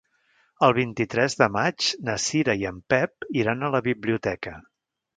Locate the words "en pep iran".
2.73-3.63